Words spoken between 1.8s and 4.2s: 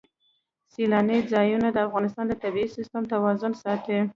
افغانستان د طبعي سیسټم توازن ساتي.